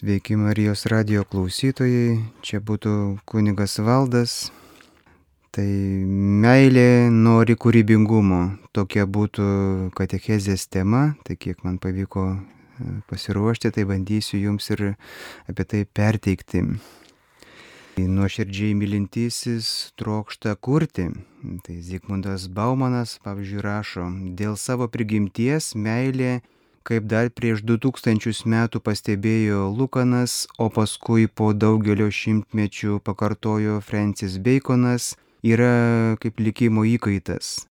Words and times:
Sveiki 0.00 0.32
Marijos 0.32 0.86
radio 0.88 1.26
klausytojai, 1.28 2.14
čia 2.40 2.56
būtų 2.64 3.20
kunigas 3.28 3.74
Valdas. 3.84 4.46
Tai 5.52 5.66
meilė 6.40 7.10
nori 7.12 7.52
kūrybingumo, 7.52 8.38
tokia 8.72 9.04
būtų 9.04 9.44
katechezės 9.98 10.64
tema, 10.72 11.02
tai 11.28 11.36
kiek 11.36 11.60
man 11.68 11.76
pavyko 11.76 12.22
e, 12.32 12.38
pasiruošti, 13.12 13.74
tai 13.76 13.84
bandysiu 13.90 14.40
jums 14.40 14.70
ir 14.72 14.86
apie 15.52 15.66
tai 15.68 15.82
perteikti. 15.84 16.62
Nuoširdžiai 18.00 18.72
mylintysis 18.80 19.90
trokšta 20.00 20.54
kurti. 20.56 21.10
Tai 21.66 21.76
Zygmundas 21.84 22.48
Baumanas, 22.48 23.18
pavyzdžiui, 23.20 23.60
rašo, 23.68 24.08
dėl 24.32 24.56
savo 24.56 24.88
prigimties 24.88 25.74
meilė 25.76 26.38
kaip 26.82 27.06
dar 27.10 27.30
prieš 27.30 27.62
2000 27.66 28.46
metų 28.48 28.80
pastebėjo 28.84 29.68
Lukanas, 29.76 30.46
o 30.58 30.68
paskui 30.72 31.26
po 31.28 31.52
daugelio 31.52 32.10
šimtmečių 32.10 33.00
pakartojo 33.04 33.80
Francis 33.80 34.38
Baconas, 34.38 35.14
yra 35.42 36.16
kaip 36.20 36.40
likimo 36.40 36.84
įkaitas. 36.84 37.66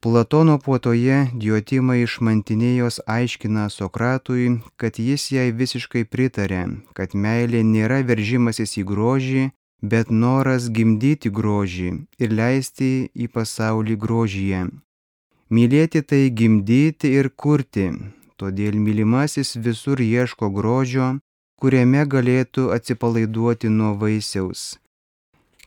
Platono 0.00 0.60
puotoje 0.62 1.14
Diotima 1.34 1.96
iš 1.98 2.20
Mantinėjos 2.22 3.00
aiškina 3.10 3.64
Sokratui, 3.74 4.60
kad 4.78 5.00
jis 5.02 5.24
jai 5.34 5.48
visiškai 5.50 6.04
pritarė, 6.06 6.60
kad 6.94 7.16
meilė 7.18 7.64
nėra 7.66 8.04
veržimasis 8.06 8.76
į 8.78 8.84
grožį, 8.92 9.42
bet 9.82 10.10
noras 10.10 10.68
gimdyti 10.70 11.32
grožį 11.34 11.90
ir 12.22 12.36
leisti 12.40 13.10
į 13.10 13.26
pasaulį 13.34 13.98
grožyje. 14.04 14.62
Mylėti 15.50 16.04
tai 16.06 16.22
gimdyti 16.30 17.10
ir 17.18 17.30
kurti, 17.34 17.88
Todėl 18.38 18.76
mylimasis 18.78 19.56
visur 19.58 19.98
ieško 19.98 20.48
grožio, 20.54 21.06
kuriame 21.58 22.04
galėtų 22.06 22.68
atsipalaiduoti 22.76 23.70
nuo 23.78 23.96
vaisiaus. 23.98 24.76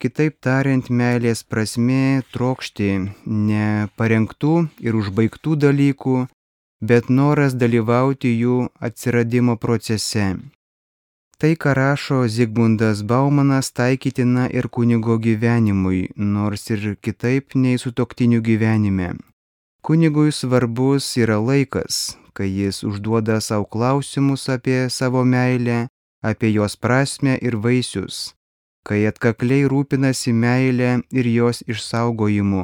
Kitaip 0.02 0.38
tariant, 0.41 0.88
meilės 0.89 1.44
prasme 1.44 2.23
trokšti 2.33 2.88
ne 3.49 3.66
parengtų 3.99 4.53
ir 4.81 4.95
užbaigtų 4.97 5.58
dalykų, 5.66 6.16
bet 6.81 7.11
noras 7.19 7.53
dalyvauti 7.53 8.31
jų 8.33 8.55
atsiradimo 8.88 9.58
procese. 9.61 10.31
Tai, 11.42 11.52
ką 11.58 11.73
rašo 11.77 12.22
Zigmundas 12.30 13.03
Baumanas, 13.11 13.72
taikytina 13.77 14.47
ir 14.53 14.69
kunigo 14.69 15.17
gyvenimui, 15.17 16.02
nors 16.16 16.69
ir 16.69 16.95
kitaip 17.02 17.55
nei 17.55 17.77
su 17.81 17.92
toktiniu 17.92 18.42
gyvenime. 18.45 19.11
Kunigui 19.81 20.31
svarbus 20.31 21.17
yra 21.17 21.39
laikas, 21.42 22.20
kai 22.33 22.49
jis 22.49 22.83
užduoda 22.83 23.39
savo 23.41 23.65
klausimus 23.65 24.49
apie 24.49 24.89
savo 24.89 25.23
meilę, 25.23 25.87
apie 26.21 26.53
jos 26.53 26.75
prasme 26.77 27.37
ir 27.41 27.57
vaisius, 27.63 28.33
kai 28.87 29.05
atkakliai 29.09 29.67
rūpinasi 29.71 30.33
meilę 30.33 30.91
ir 31.11 31.27
jos 31.27 31.63
išsaugojimu, 31.67 32.63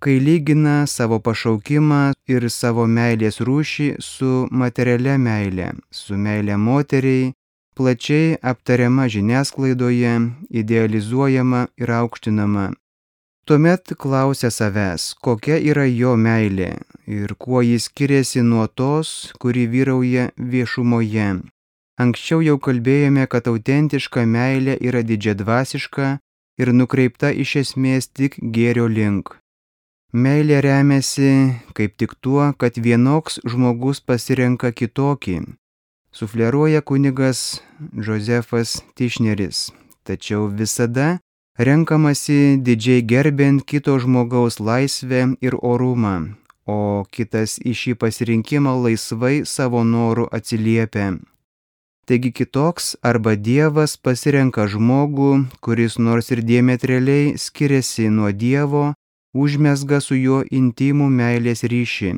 kai 0.00 0.16
lygina 0.26 0.86
savo 0.86 1.20
pašaukimą 1.26 2.02
ir 2.34 2.48
savo 2.50 2.86
meilės 2.98 3.40
rūšį 3.46 3.88
su 4.00 4.32
materialia 4.50 5.16
meilė, 5.18 5.72
su 5.90 6.16
meilė 6.16 6.56
moteriai, 6.56 7.32
plačiai 7.76 8.36
aptariama 8.52 9.08
žiniasklaidoje, 9.08 10.14
idealizuojama 10.50 11.66
ir 11.80 11.92
aukštinama, 12.00 12.70
Tuomet 13.50 13.94
klausia 13.98 14.46
savęs, 14.54 15.04
kokia 15.26 15.56
yra 15.58 15.82
jo 15.90 16.12
meilė 16.14 16.68
ir 17.10 17.32
kuo 17.34 17.64
jis 17.66 17.88
skiriasi 17.88 18.44
nuo 18.46 18.68
tos, 18.80 19.08
kuri 19.42 19.64
vyrauja 19.72 20.28
viešumoje. 20.52 21.24
Anksčiau 21.98 22.44
jau 22.46 22.54
kalbėjome, 22.62 23.24
kad 23.26 23.48
autentiška 23.50 24.22
meilė 24.22 24.76
yra 24.78 25.02
didžiadvasiška 25.08 26.10
ir 26.62 26.70
nukreipta 26.78 27.32
iš 27.44 27.56
esmės 27.64 28.06
tik 28.14 28.36
gėrio 28.38 28.86
link. 28.86 29.32
Meilė 30.14 30.60
remiasi 30.68 31.32
kaip 31.74 31.96
tik 31.98 32.14
tuo, 32.22 32.52
kad 32.54 32.78
vienoks 32.78 33.40
žmogus 33.42 33.98
pasirenka 33.98 34.70
kitokį, 34.70 35.40
sufleruoja 36.14 36.84
kunigas 36.86 37.64
Josefas 37.98 38.78
Tišneris. 38.94 39.72
Tačiau 40.06 40.46
visada 40.46 41.18
renkamasi 41.60 42.56
didžiai 42.64 43.02
gerbent 43.04 43.64
kito 43.68 43.98
žmogaus 44.00 44.56
laisvę 44.60 45.20
ir 45.44 45.54
orumą, 45.60 46.32
o 46.64 47.04
kitas 47.12 47.58
į 47.60 47.74
šį 47.80 47.92
pasirinkimą 48.00 48.72
laisvai 48.84 49.42
savo 49.44 49.84
norų 49.84 50.24
atsiliepia. 50.38 51.18
Taigi 52.08 52.32
kitoks 52.32 52.96
arba 53.04 53.36
Dievas 53.36 53.98
pasirenka 54.00 54.64
žmogų, 54.72 55.30
kuris 55.60 55.98
nors 56.00 56.32
ir 56.32 56.40
diametraliai 56.42 57.36
skiriasi 57.36 58.08
nuo 58.08 58.32
Dievo, 58.32 58.94
užmesga 59.36 60.00
su 60.00 60.16
juo 60.16 60.40
intimų 60.60 61.12
meilės 61.20 61.62
ryšį. 61.62 62.14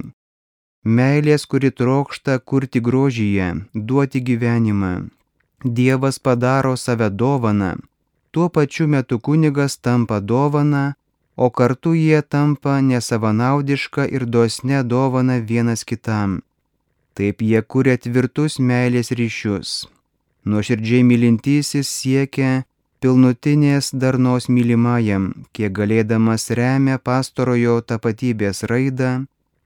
Meilės, 0.86 1.44
kuri 1.50 1.70
trokšta 1.74 2.38
kurti 2.38 2.80
grožyje, 2.80 3.48
duoti 3.74 4.22
gyvenimą. 4.22 4.94
Dievas 5.62 6.18
padaro 6.18 6.76
save 6.76 7.10
dovaną, 7.10 7.74
tuo 8.32 8.48
pačiu 8.48 8.88
metu 8.88 9.18
kunigas 9.20 9.78
tampa 9.84 10.20
dovana, 10.20 10.94
o 11.36 11.50
kartu 11.50 11.94
jie 11.94 12.22
tampa 12.22 12.80
nesavanaudiška 12.80 14.08
ir 14.08 14.26
dosne 14.26 14.82
dovana 14.82 15.36
vienas 15.38 15.84
kitam. 15.84 16.40
Taip 17.14 17.42
jie 17.44 17.60
kuria 17.62 17.96
tvirtus 18.00 18.58
meilės 18.58 19.12
ryšius. 19.12 19.70
Nuoširdžiai 20.48 21.04
mylintysis 21.06 21.88
siekia 21.98 22.64
pilnutinės 23.04 23.92
darnos 23.92 24.48
mylimajam, 24.48 25.28
kiek 25.52 25.72
galėdamas 25.76 26.48
remia 26.56 26.96
pastorojo 26.98 27.80
tapatybės 27.84 28.64
raidą, 28.70 29.12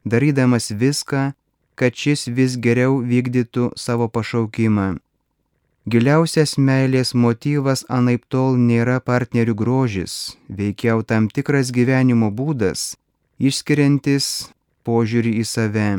darydamas 0.04 0.72
viską, 0.82 1.32
kad 1.78 1.94
šis 1.94 2.26
vis 2.36 2.56
geriau 2.56 2.98
vykdytų 3.04 3.72
savo 3.76 4.08
pašaukimą. 4.08 4.96
Giliausias 5.86 6.56
meilės 6.58 7.12
motyvas 7.14 7.84
anaip 7.96 8.24
tol 8.34 8.56
nėra 8.58 8.96
partnerių 9.08 9.52
grožis, 9.54 10.14
veikiau 10.50 11.04
tam 11.06 11.28
tikras 11.30 11.68
gyvenimo 11.76 12.32
būdas, 12.38 12.96
išskiriantis 13.38 14.26
požiūrį 14.82 15.34
į 15.42 15.44
save. 15.46 15.90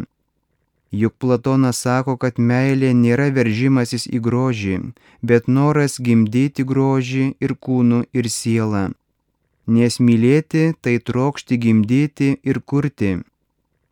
Juk 0.91 1.13
Platonas 1.23 1.79
sako, 1.85 2.17
kad 2.19 2.35
meilė 2.49 2.89
nėra 2.99 3.29
veržimasis 3.37 4.09
į 4.11 4.19
grožį, 4.25 4.75
bet 5.23 5.47
noras 5.47 5.95
gimdyti 6.03 6.65
grožį 6.67 7.23
ir 7.39 7.53
kūnų 7.55 8.01
ir 8.11 8.27
sielą. 8.27 8.83
Nes 9.67 9.99
mylėti 10.03 10.65
tai 10.81 10.97
trokšti 10.99 11.59
gimdyti 11.63 12.29
ir 12.43 12.59
kurti. 12.59 13.13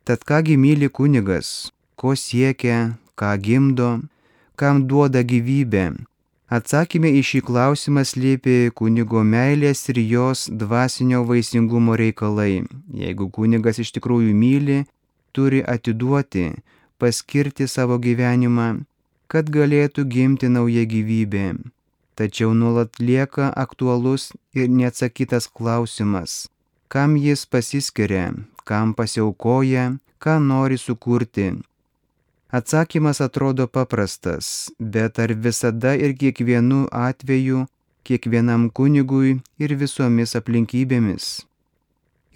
Tad 0.04 0.28
kągi 0.28 0.60
myli 0.60 0.92
kunigas, 0.92 1.72
ko 1.96 2.18
siekia, 2.20 2.98
ką 3.16 3.32
gimdo, 3.40 3.90
kam 4.56 4.86
duoda 4.88 5.22
gyvybę? 5.22 5.86
Atsakymė 6.56 7.10
į 7.20 7.22
šį 7.26 7.40
klausimą 7.48 8.04
slėpė 8.06 8.70
kunigo 8.80 9.24
meilės 9.26 9.82
ir 9.90 10.00
jos 10.00 10.46
dvasinio 10.62 11.24
vaisingumo 11.26 11.96
reikalai. 11.98 12.64
Jeigu 12.94 13.28
kunigas 13.34 13.82
iš 13.82 13.92
tikrųjų 13.98 14.36
myli, 14.44 14.78
turi 15.34 15.64
atiduoti, 15.76 16.52
paskirti 17.02 17.68
savo 17.68 17.98
gyvenimą, 17.98 18.70
kad 19.28 19.50
galėtų 19.50 20.06
gimti 20.06 20.52
nauja 20.54 20.86
gyvybė. 20.86 21.48
Tačiau 22.16 22.54
nuolat 22.54 23.02
lieka 23.02 23.50
aktualus 23.66 24.32
ir 24.54 24.70
neatsakytas 24.70 25.50
klausimas, 25.52 26.46
kam 26.88 27.18
jis 27.18 27.44
pasiskiria, 27.50 28.32
kam 28.64 28.94
pasiaukoja, 28.94 29.96
ką 30.22 30.38
nori 30.40 30.78
sukurti 30.80 31.56
Atsakymas 32.56 33.20
atrodo 33.22 33.68
paprastas, 33.68 34.72
bet 34.80 35.20
ar 35.20 35.32
visada 35.46 35.92
ir 36.06 36.14
kiekvienu 36.16 36.86
atveju, 37.08 37.66
kiekvienam 38.08 38.70
kunigui 38.78 39.34
ir 39.60 39.74
visomis 39.82 40.38
aplinkybėmis? 40.40 41.26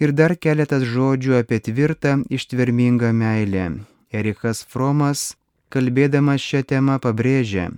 Ir 0.02 0.12
dar 0.20 0.36
keletas 0.44 0.84
žodžių 0.92 1.38
apie 1.40 1.62
tvirtą 1.64 2.12
ištvermingą 2.36 3.14
meilę. 3.22 3.66
Erikas 4.12 4.60
Fromas, 4.68 5.24
kalbėdamas 5.72 6.44
šią 6.44 6.64
temą, 6.74 7.00
pabrėžia, 7.00 7.70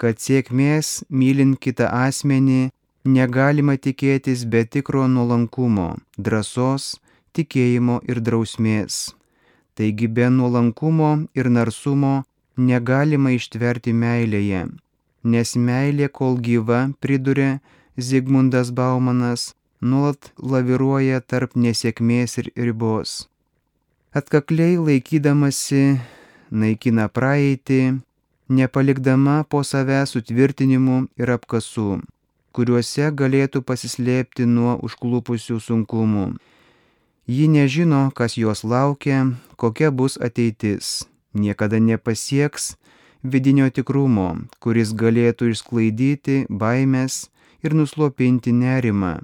kad 0.00 0.16
sėkmės 0.16 1.02
mylint 1.10 1.60
kitą 1.60 1.92
asmenį 2.08 2.70
negalima 3.04 3.76
tikėtis 3.76 4.48
be 4.48 4.64
tikro 4.64 5.08
nuolankumo, 5.12 5.90
drąsos, 6.16 6.94
tikėjimo 7.36 8.00
ir 8.08 8.24
drausmės. 8.24 9.10
Taigi 9.74 10.08
be 10.08 10.28
nuolankumo 10.30 11.10
ir 11.34 11.48
narsumo 11.48 12.12
negalima 12.56 13.32
ištverti 13.32 13.94
meilėje, 13.96 14.66
nes 15.24 15.56
meilė 15.56 16.08
kol 16.12 16.36
gyva, 16.48 16.80
priduria 17.00 17.60
Zigmundas 17.96 18.72
Baumanas, 18.76 19.52
nuolat 19.80 20.32
laviruoja 20.38 21.20
tarp 21.20 21.56
nesėkmės 21.56 22.38
ir 22.42 22.52
ribos. 22.56 23.28
Atkakliai 24.12 24.76
laikydamasi 24.76 25.82
naikina 26.52 27.08
praeitį, 27.08 27.82
nepalikdama 28.52 29.42
po 29.48 29.62
save 29.64 30.02
sutvirtinimų 30.08 30.98
ir 31.16 31.32
apkasų, 31.38 32.02
kuriuose 32.52 33.08
galėtų 33.16 33.64
pasislėpti 33.64 34.44
nuo 34.44 34.76
užklupusių 34.84 35.56
sunkumų. 35.64 36.26
Ji 37.26 37.48
nežino, 37.48 38.10
kas 38.14 38.36
jos 38.36 38.64
laukia, 38.64 39.26
kokia 39.56 39.90
bus 39.90 40.18
ateitis, 40.18 41.06
niekada 41.34 41.78
nepasieks 41.78 42.74
vidinio 43.22 43.68
tikrumo, 43.70 44.42
kuris 44.58 44.90
galėtų 44.98 45.52
išsklaidyti 45.54 46.36
baimės 46.50 47.28
ir 47.62 47.78
nuslopinti 47.78 48.50
nerimą. 48.50 49.20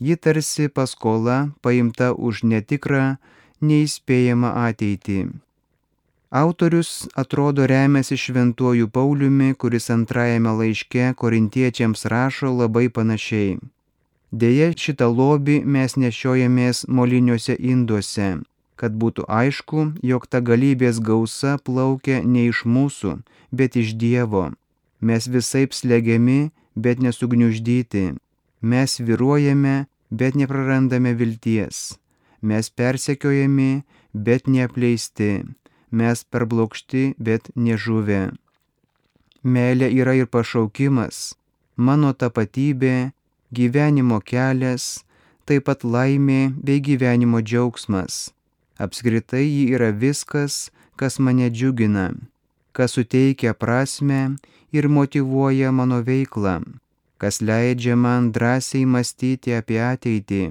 Ji 0.00 0.16
tarsi 0.16 0.70
paskola 0.72 1.50
paimta 1.60 2.14
už 2.16 2.42
netikrą, 2.48 3.16
neįspėjamą 3.60 4.50
ateitį. 4.64 5.20
Autorius 6.34 7.04
atrodo 7.14 7.68
remiasi 7.68 8.16
šventuoju 8.18 8.88
Pauliumi, 8.88 9.52
kuris 9.54 9.92
antrajame 9.92 10.56
laiške 10.64 11.12
korintiečiams 11.20 12.08
rašo 12.10 12.56
labai 12.56 12.88
panašiai. 12.88 13.60
Deja, 14.34 14.72
šitą 14.74 15.06
lobį 15.14 15.60
mes 15.62 15.92
nešiojamės 15.94 16.78
moliniuose 16.90 17.54
induose, 17.72 18.40
kad 18.74 18.96
būtų 19.02 19.28
aišku, 19.30 19.84
jog 20.02 20.26
ta 20.26 20.40
galybės 20.48 20.98
gausa 20.98 21.52
plaukia 21.68 22.18
ne 22.32 22.48
iš 22.50 22.64
mūsų, 22.66 23.12
bet 23.54 23.78
iš 23.78 23.94
Dievo. 24.00 24.48
Mes 24.98 25.30
visai 25.30 25.68
slegiami, 25.70 26.50
bet 26.74 26.98
nesugniuždyti. 26.98 28.04
Mes 28.72 28.98
viruojame, 29.06 29.86
bet 30.10 30.34
neprarandame 30.34 31.14
vilties. 31.14 31.94
Mes 32.42 32.70
persekiojami, 32.70 33.84
bet 34.12 34.50
neapleisti. 34.50 35.44
Mes 35.94 36.26
perblokšti, 36.26 37.14
bet 37.22 37.52
nežuvę. 37.54 38.22
Meilė 39.44 39.94
yra 39.94 40.18
ir 40.18 40.26
pašaukimas, 40.26 41.36
mano 41.76 42.10
tapatybė, 42.18 43.12
gyvenimo 43.58 44.20
kelias, 44.30 45.04
taip 45.46 45.66
pat 45.68 45.84
laimė 45.84 46.54
bei 46.64 46.80
gyvenimo 46.80 47.40
džiaugsmas. 47.44 48.34
Apskritai 48.78 49.44
ji 49.44 49.64
yra 49.76 49.90
viskas, 49.92 50.70
kas 50.98 51.18
mane 51.18 51.50
džiugina, 51.50 52.08
kas 52.72 52.96
suteikia 52.96 53.54
prasme 53.54 54.36
ir 54.72 54.88
motivuoja 54.88 55.70
mano 55.70 56.00
veiklą, 56.02 56.56
kas 57.22 57.40
leidžia 57.40 57.94
man 57.96 58.32
drąsiai 58.34 58.84
mąstyti 58.94 59.54
apie 59.54 59.78
ateitį, 59.92 60.42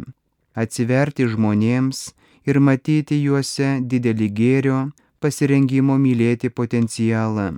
atsiverti 0.56 1.28
žmonėms 1.34 2.14
ir 2.48 2.60
matyti 2.60 3.20
juose 3.26 3.80
didelį 3.92 4.30
gėrio 4.40 4.80
pasirengimo 5.24 6.00
mylėti 6.00 6.50
potencialą. 6.50 7.54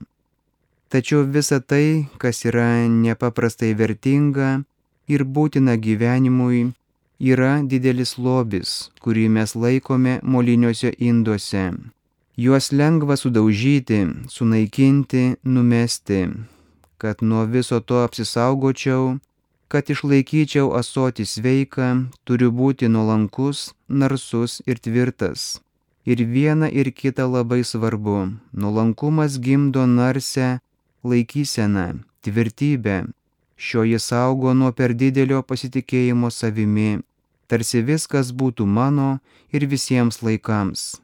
Tačiau 0.90 1.26
visa 1.26 1.60
tai, 1.60 2.08
kas 2.22 2.46
yra 2.46 2.86
nepaprastai 2.90 3.74
vertinga 3.78 4.64
ir 5.08 5.24
būtina 5.24 5.76
gyvenimui, 5.78 6.72
yra 7.20 7.62
didelis 7.64 8.18
lobis, 8.18 8.92
kurį 9.02 9.28
mes 9.30 9.56
laikome 9.56 10.20
moliniuose 10.24 10.94
induose. 11.00 11.72
Juos 12.38 12.72
lengva 12.72 13.16
sudaužyti, 13.16 14.02
sunaikinti, 14.28 15.36
numesti, 15.44 16.28
kad 16.98 17.22
nuo 17.22 17.46
viso 17.46 17.80
to 17.80 18.02
apsisaugočiau, 18.04 19.16
kad 19.68 19.90
išlaikyčiau 19.90 20.74
asoti 20.76 21.26
sveiką, 21.26 22.12
turiu 22.28 22.52
būti 22.52 22.90
nuolankus, 22.92 23.72
narsus 23.88 24.62
ir 24.68 24.80
tvirtas. 24.84 25.62
Ir 26.06 26.22
viena 26.22 26.68
ir 26.70 26.92
kita 26.92 27.26
labai 27.26 27.64
svarbu. 27.64 28.36
Nuolankumas 28.54 29.40
gimdo 29.40 29.88
narsę 29.88 30.60
laikyseną, 31.04 32.04
tvirtybę. 32.22 33.15
Šioji 33.58 34.00
saugo 34.00 34.54
nuo 34.54 34.72
per 34.76 34.94
didelio 34.94 35.42
pasitikėjimo 35.50 36.30
savimi, 36.32 37.00
tarsi 37.48 37.82
viskas 37.82 38.34
būtų 38.36 38.68
mano 38.68 39.20
ir 39.56 39.66
visiems 39.72 40.22
laikams. 40.22 41.00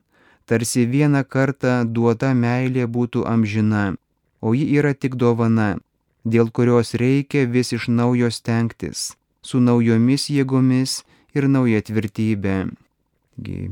Tarsi 0.46 0.84
vieną 0.86 1.24
kartą 1.24 1.76
duota 1.88 2.34
meilė 2.36 2.88
būtų 2.92 3.24
amžina, 3.34 3.96
o 4.42 4.52
ji 4.58 4.68
yra 4.76 4.92
tik 4.94 5.16
dovana, 5.16 5.78
dėl 6.26 6.52
kurios 6.52 6.94
reikia 6.94 7.46
vis 7.48 7.72
iš 7.72 7.88
naujo 7.88 8.28
stengtis, 8.28 9.16
su 9.42 9.64
naujomis 9.64 10.28
jėgomis 10.30 11.04
ir 11.34 11.48
nauja 11.48 11.80
tvirtybė. 11.88 12.58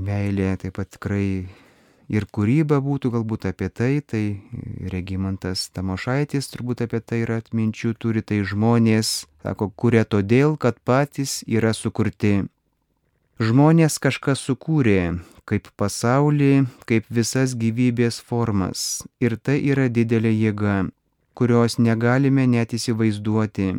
Meilė 0.08 0.56
taip 0.62 0.80
pat 0.80 0.96
tikrai 0.96 1.50
ir 2.10 2.26
kūryba 2.26 2.82
būtų 2.84 3.14
galbūt 3.16 3.48
apie 3.52 3.70
tai, 3.70 3.92
tai 4.02 4.24
Regimantas 4.94 5.68
Tamošaitis 5.74 6.52
turbūt 6.54 6.84
apie 6.86 7.00
tai 7.00 7.24
yra 7.24 7.40
atminčių, 7.44 7.94
turi 7.96 8.26
tai 8.26 8.42
žmonės, 8.44 9.26
sako, 9.46 9.70
kuria 9.70 10.06
todėl, 10.06 10.58
kad 10.58 10.82
patys 10.84 11.40
yra 11.48 11.74
sukurti. 11.78 12.50
Žmonės 13.40 14.02
kažką 14.04 14.36
sukūrė, 14.36 15.02
kaip 15.48 15.70
pasaulį, 15.80 16.68
kaip 16.90 17.08
visas 17.08 17.56
gyvybės 17.56 18.20
formas. 18.20 19.06
Ir 19.24 19.40
tai 19.40 19.62
yra 19.64 19.88
didelė 19.88 20.34
jėga 20.36 20.80
kurios 21.40 21.78
negalime 21.80 22.44
net 22.52 22.76
įsivaizduoti. 22.76 23.70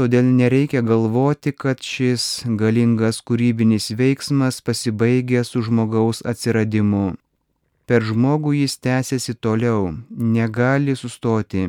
Todėl 0.00 0.28
nereikia 0.38 0.80
galvoti, 0.84 1.52
kad 1.52 1.84
šis 1.84 2.24
galingas 2.60 3.20
kūrybinis 3.28 3.90
veiksmas 4.00 4.62
pasibaigia 4.64 5.44
su 5.44 5.60
žmogaus 5.66 6.22
atsiradimu. 6.32 7.04
Per 7.86 8.02
žmogų 8.02 8.52
jis 8.60 8.78
tęsiasi 8.82 9.36
toliau, 9.38 9.92
negali 10.10 10.96
sustoti. 10.98 11.68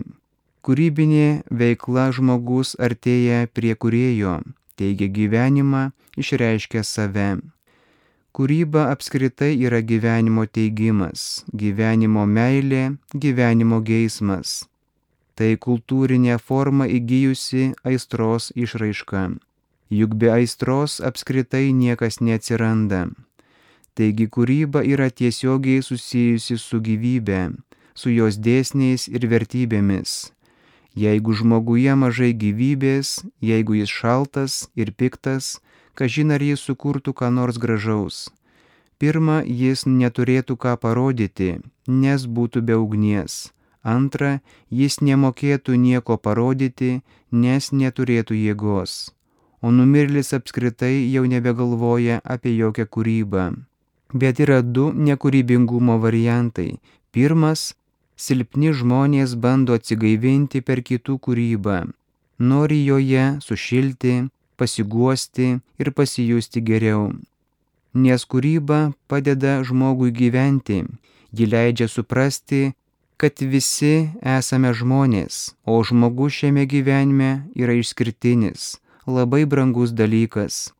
Kūrybinė 0.65 1.43
veikla 1.61 2.07
žmogus 2.17 2.73
artėja 2.87 3.45
prie 3.53 3.75
kurėjo, 3.75 4.39
teigia 4.75 5.07
gyvenimą, 5.17 5.83
išreiškia 6.17 6.81
save. 6.83 7.27
Kūryba 8.33 8.89
apskritai 8.93 9.53
yra 9.65 9.83
gyvenimo 9.91 10.45
teigimas, 10.45 11.45
gyvenimo 11.53 12.25
meilė, 12.25 12.97
gyvenimo 13.13 13.79
geismas 13.85 14.63
tai 15.37 15.53
kultūrinė 15.61 16.39
forma 16.41 16.87
įgyjusi 16.89 17.69
aistros 17.85 18.49
išraiška. 18.57 19.23
Juk 19.93 20.17
be 20.19 20.33
aistros 20.33 20.97
apskritai 21.09 21.69
niekas 21.81 22.19
neatsiranda. 22.19 23.05
Taigi 23.97 24.27
kūryba 24.29 24.83
yra 24.85 25.09
tiesiogiai 25.09 25.81
susijusi 25.81 26.59
su 26.61 26.77
gyvybe, 26.85 27.39
su 27.97 28.11
jos 28.13 28.37
dėsniais 28.37 29.07
ir 29.09 29.23
vertybėmis. 29.31 30.11
Jeigu 30.93 31.33
žmoguje 31.39 31.95
mažai 31.97 32.29
gyvybės, 32.33 33.23
jeigu 33.41 33.79
jis 33.79 33.89
šaltas 33.89 34.57
ir 34.77 34.91
piktas, 34.93 35.57
kažin 35.97 36.33
ar 36.35 36.45
jis 36.45 36.61
sukurtų 36.61 37.13
ką 37.17 37.29
nors 37.33 37.57
gražaus. 37.57 38.27
Pirma, 39.01 39.41
jis 39.45 39.85
neturėtų 39.89 40.57
ką 40.61 40.73
parodyti, 40.81 41.51
nes 41.85 42.25
būtų 42.25 42.61
be 42.69 42.77
ugnies. 42.77 43.49
Antra, 43.81 44.41
jis 44.69 44.99
nemokėtų 45.01 45.77
nieko 45.77 46.17
parodyti, 46.17 46.99
nes 47.31 47.71
neturėtų 47.71 48.37
jėgos. 48.37 48.97
O 49.61 49.73
numirėlis 49.73 50.33
apskritai 50.37 51.09
jau 51.13 51.25
nebegalvoja 51.25 52.21
apie 52.25 52.53
jokią 52.57 52.85
kūrybą. 52.85 53.47
Bet 54.13 54.39
yra 54.39 54.61
du 54.61 54.91
nekūrybingumo 54.93 55.99
variantai. 55.99 56.79
Pirmas- 57.11 57.73
silpni 58.25 58.71
žmonės 58.71 59.35
bando 59.35 59.73
atsigaivinti 59.73 60.61
per 60.61 60.81
kitų 60.81 61.19
kūrybą. 61.19 61.91
Nori 62.39 62.85
joje 62.85 63.39
sušilti, 63.41 64.29
pasiguosti 64.57 65.59
ir 65.79 65.91
pasijusti 65.91 66.61
geriau. 66.61 67.13
Nes 67.93 68.25
kūryba 68.25 68.93
padeda 69.07 69.63
žmogui 69.63 70.11
gyventi, 70.11 70.85
ji 71.33 71.45
leidžia 71.45 71.87
suprasti, 71.87 72.73
kad 73.17 73.33
visi 73.41 74.09
esame 74.21 74.73
žmonės, 74.73 75.57
o 75.65 75.81
žmogus 75.83 76.37
šiame 76.37 76.67
gyvenime 76.69 77.49
yra 77.57 77.73
išskirtinis, 77.73 78.77
labai 79.07 79.45
brangus 79.49 79.91
dalykas. 79.91 80.76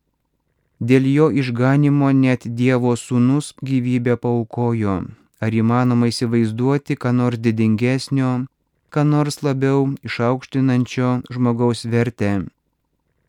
Dėl 0.80 1.06
jo 1.10 1.26
išganimo 1.34 2.12
net 2.14 2.46
Dievo 2.46 2.94
sūnus 2.94 3.54
gyvybę 3.66 4.14
paukojo. 4.16 5.00
Ar 5.42 5.54
įmanoma 5.54 6.10
įsivaizduoti, 6.10 6.94
ką 6.94 7.10
nors 7.14 7.38
didingesnio, 7.42 8.46
ką 8.94 9.02
nors 9.06 9.42
labiau 9.42 9.90
išaukštinančio 10.06 11.10
žmogaus 11.34 11.82
vertę? 11.86 12.46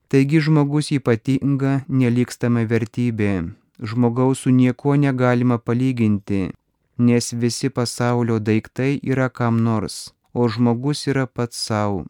Taigi 0.09 0.41
žmogus 0.45 0.89
ypatinga, 0.93 1.73
nelikstama 1.89 2.65
vertybė. 2.69 3.33
Žmogaus 3.81 4.45
su 4.45 4.53
niekuo 4.53 4.95
negalima 4.97 5.57
palyginti, 5.57 6.51
nes 6.97 7.33
visi 7.33 7.69
pasaulio 7.69 8.39
daiktai 8.39 8.99
yra 9.01 9.29
kam 9.29 9.61
nors, 9.63 10.09
o 10.33 10.49
žmogus 10.49 11.05
yra 11.07 11.25
pats 11.25 11.61
savo. 11.65 12.05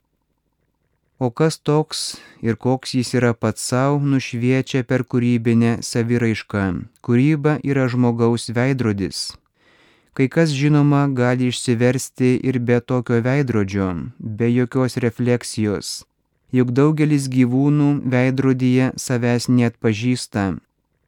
O 1.19 1.27
kas 1.29 1.57
toks 1.59 2.01
ir 2.39 2.55
koks 2.55 2.93
jis 2.95 3.09
yra 3.19 3.33
pats 3.35 3.65
savo, 3.69 3.97
nušviečia 4.11 4.85
per 4.87 5.01
kūrybinę 5.03 5.71
saviraišką. 5.83 6.63
Kūryba 7.03 7.57
yra 7.71 7.89
žmogaus 7.91 8.47
veidrodis. 8.55 9.19
Kai 10.15 10.29
kas 10.31 10.53
žinoma 10.55 11.01
gali 11.19 11.49
išsiversti 11.51 12.31
ir 12.51 12.61
be 12.63 12.79
tokio 12.79 13.19
veidrodžio, 13.27 13.89
be 14.19 14.47
jokios 14.47 14.95
refleksijos. 15.03 15.91
Juk 16.55 16.71
daugelis 16.71 17.27
gyvūnų 17.35 17.89
veidrodyje 18.15 18.89
savęs 18.95 19.51
net 19.59 19.75
pažįsta. 19.83 20.47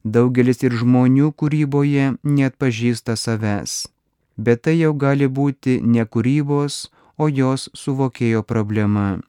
Daugelis 0.04 0.60
ir 0.60 0.76
žmonių 0.76 1.32
kūryboje 1.32 2.12
net 2.36 2.60
pažįsta 2.60 3.16
savęs. 3.16 3.88
Bet 4.36 4.68
tai 4.68 4.76
jau 4.76 4.92
gali 4.92 5.32
būti 5.40 5.80
ne 5.80 6.04
kūrybos, 6.04 6.88
o 7.16 7.32
jos 7.32 7.70
suvokėjo 7.72 8.44
problema. 8.44 9.22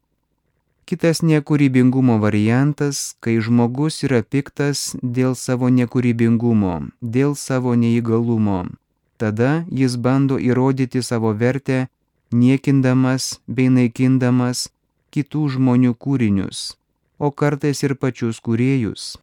Kitas 0.94 1.24
nekūrybingumo 1.26 2.20
variantas, 2.22 3.16
kai 3.18 3.40
žmogus 3.42 3.96
yra 4.06 4.20
piktas 4.22 4.92
dėl 5.02 5.34
savo 5.34 5.72
nekūrybingumo, 5.74 6.74
dėl 7.02 7.34
savo 7.34 7.74
neįgalumo 7.74 8.60
Tada 9.18 9.66
jis 9.74 9.96
bando 9.98 10.38
įrodyti 10.38 11.02
savo 11.02 11.32
vertę, 11.34 11.88
niekindamas 12.30 13.40
bei 13.48 13.74
naikindamas 13.74 14.68
kitų 15.10 15.42
žmonių 15.56 15.96
kūrinius, 15.98 16.62
o 17.18 17.34
kartais 17.34 17.82
ir 17.82 17.98
pačius 17.98 18.38
kūrėjus. 18.46 19.18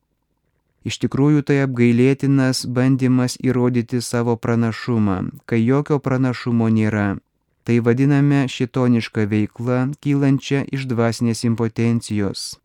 Iš 0.83 0.99
tikrųjų 1.07 1.47
tai 1.47 1.63
apgailėtinas 1.69 2.67
bandymas 2.67 3.39
įrodyti 3.39 4.03
savo 4.03 4.35
pranašumą, 4.35 5.23
kai 5.47 5.63
jokio 5.63 6.03
pranašumo 6.03 6.67
nėra. 6.67 7.21
Tai 7.65 7.77
vadiname 7.85 8.47
šitonišką 8.49 9.27
veiklą, 9.31 9.79
kylančią 10.03 10.65
iš 10.75 10.87
dvasinės 10.91 11.45
impotencijos. 11.45 12.57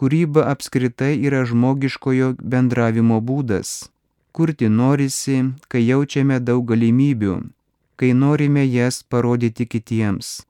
Kūryba 0.00 0.46
apskritai 0.50 1.14
yra 1.20 1.42
žmogiškojo 1.46 2.32
bendravimo 2.40 3.20
būdas, 3.20 3.90
kurti 4.32 4.70
norisi, 4.72 5.36
kai 5.68 5.84
jaučiame 5.84 6.40
daug 6.40 6.64
galimybių, 6.70 7.34
kai 8.00 8.14
norime 8.16 8.64
jas 8.64 9.02
parodyti 9.04 9.68
kitiems. 9.68 10.40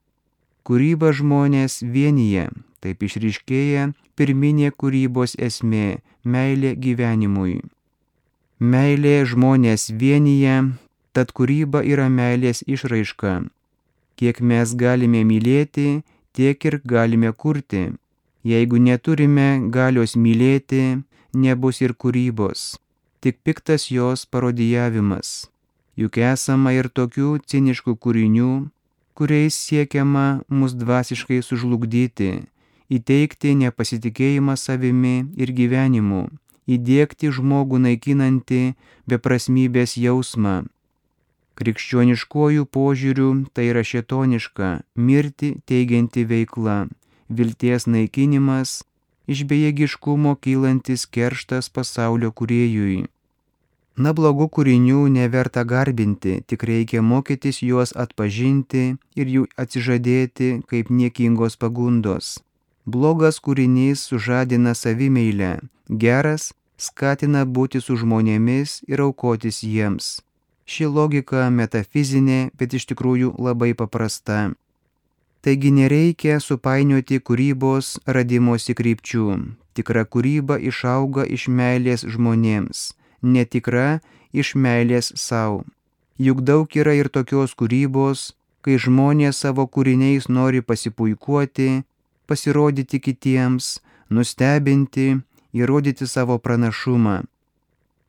Kūryba 0.63 1.11
žmonės 1.11 1.81
vienyje, 1.83 2.47
taip 2.79 3.03
išryškėja 3.03 3.89
pirminė 4.15 4.71
kūrybos 4.71 5.35
esmė- 5.47 5.99
meilė 6.33 6.71
gyvenimui. 6.85 7.59
Meilė 8.59 9.17
žmonės 9.27 9.91
vienyje, 9.91 10.55
tad 11.11 11.33
kūryba 11.35 11.83
yra 11.83 12.07
meilės 12.07 12.63
išraiška. 12.63 13.33
Kiek 14.19 14.39
mes 14.41 14.75
galime 14.75 15.23
mylėti, 15.25 16.03
tiek 16.33 16.65
ir 16.65 16.79
galime 16.85 17.31
kurti. 17.31 17.89
Jeigu 18.43 18.77
neturime 18.77 19.49
galios 19.71 20.17
mylėti, 20.19 21.01
nebus 21.33 21.81
ir 21.81 21.95
kūrybos 21.95 22.73
tik 23.23 23.39
piktas 23.43 23.87
jos 23.87 24.25
parodijavimas. 24.27 25.47
Juk 25.95 26.17
esama 26.19 26.73
ir 26.75 26.89
tokių 26.91 27.37
ciniškų 27.47 27.93
kūrinių, 28.03 28.49
kuriais 29.15 29.55
siekiama 29.55 30.43
mus 30.51 30.75
dvasiškai 30.75 31.39
sužlugdyti, 31.47 32.31
įteikti 32.91 33.53
nepasitikėjimą 33.61 34.57
savimi 34.59 35.15
ir 35.39 35.53
gyvenimu, 35.55 36.25
įdėkti 36.67 37.31
žmogų 37.37 37.79
naikinantį 37.85 38.61
beprasmybės 39.07 39.95
jausmą. 39.95 40.65
Krikščioniškojų 41.59 42.65
požiūrių 42.75 43.29
tai 43.53 43.67
yra 43.69 43.83
šetoniška, 43.85 44.69
mirti 44.95 45.53
teigianti 45.69 46.25
veikla, 46.25 46.77
vilties 47.29 47.85
naikinimas, 47.85 48.81
iš 49.29 49.43
bejėgiškumo 49.49 50.33
kylantis 50.41 51.05
kerštas 51.05 51.69
pasaulio 51.69 52.31
kuriejui. 52.31 53.03
Na 53.93 54.09
blogų 54.17 54.47
kūrinių 54.55 55.03
neverta 55.13 55.61
garbinti, 55.69 56.39
tik 56.49 56.65
reikia 56.65 57.03
mokytis 57.05 57.61
juos 57.61 57.93
atpažinti 57.93 58.95
ir 59.13 59.29
jų 59.35 59.45
atsižadėti 59.63 60.49
kaip 60.65 60.89
niekingos 60.89 61.59
pagundos. 61.61 62.39
Blogas 62.89 63.37
kūrinys 63.37 64.01
sužadina 64.09 64.73
savimeilę, 64.73 65.59
geras 65.87 66.51
skatina 66.75 67.45
būti 67.45 67.79
su 67.85 67.95
žmonėmis 68.01 68.81
ir 68.89 69.05
aukotis 69.05 69.61
jiems. 69.61 70.23
Ši 70.65 70.87
logika 70.87 71.49
metafizinė, 71.51 72.51
bet 72.57 72.73
iš 72.73 72.87
tikrųjų 72.91 73.33
labai 73.37 73.73
paprasta. 73.75 74.53
Taigi 75.43 75.73
nereikia 75.75 76.37
supainioti 76.39 77.19
kūrybos 77.19 77.97
radimosi 78.07 78.75
krypčių. 78.79 79.25
Tikra 79.75 80.05
kūryba 80.07 80.55
išauga 80.69 81.25
iš 81.27 81.49
meilės 81.51 82.05
žmonėms, 82.07 82.93
netikra 83.21 83.99
iš 84.31 84.53
meilės 84.55 85.11
savo. 85.19 85.65
Juk 86.17 86.45
daug 86.47 86.71
yra 86.77 86.93
ir 86.95 87.09
tokios 87.09 87.57
kūrybos, 87.59 88.31
kai 88.63 88.77
žmonės 88.79 89.43
savo 89.43 89.65
kūriniais 89.67 90.29
nori 90.29 90.61
pasipuikuoti, 90.61 91.83
pasirodyti 92.29 93.01
kitiems, 93.03 93.81
nustebinti, 94.09 95.19
įrodyti 95.51 96.07
savo 96.07 96.39
pranašumą. 96.39 97.23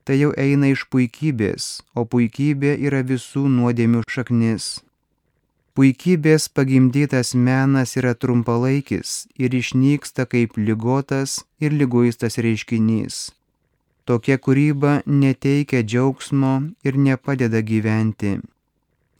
Tai 0.04 0.16
jau 0.20 0.32
eina 0.36 0.68
iš 0.68 0.82
puikybės, 0.92 1.80
o 1.96 2.04
puikybė 2.04 2.74
yra 2.88 3.00
visų 3.08 3.46
nuodėmių 3.48 4.02
šaknis. 4.04 4.66
Puikybės 5.74 6.50
pagimdytas 6.52 7.32
menas 7.34 7.96
yra 7.98 8.12
trumpalaikis 8.14 9.24
ir 9.40 9.56
išnyksta 9.56 10.28
kaip 10.28 10.60
lygotas 10.60 11.40
ir 11.58 11.72
lyguistas 11.72 12.36
reiškinys. 12.36 13.32
Tokia 14.04 14.36
kūryba 14.36 15.00
neteikia 15.08 15.80
džiaugsmo 15.80 16.52
ir 16.84 17.00
nepadeda 17.00 17.64
gyventi. 17.64 18.36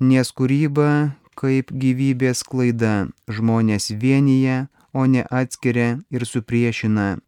Nes 0.05 0.31
kūryba 0.37 1.17
kaip 1.35 1.73
gyvybės 1.73 2.45
klaida 2.45 3.09
žmonės 3.27 3.89
vienyje, 3.97 4.67
o 4.95 5.09
ne 5.11 5.25
atskiria 5.27 5.99
ir 6.15 6.23
supriešina. 6.29 7.24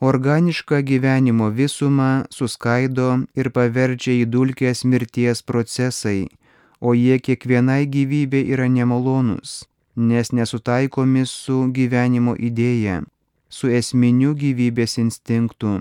Organišką 0.00 0.82
gyvenimo 0.82 1.50
visumą 1.50 2.24
suskaido 2.30 3.10
ir 3.38 3.50
paverčia 3.50 4.16
į 4.22 4.24
dulkės 4.26 4.84
mirties 4.84 5.42
procesai 5.42 6.26
o 6.84 6.92
jie 6.92 7.16
kiekvienai 7.26 7.86
gyvybė 7.88 8.42
yra 8.52 8.68
nemalonus, 8.68 9.64
nes 9.96 10.32
nesutaikomi 10.36 11.24
su 11.30 11.58
gyvenimo 11.76 12.34
idėja, 12.36 13.02
su 13.48 13.70
esminiu 13.78 14.34
gyvybės 14.36 14.98
instinktu. 15.00 15.74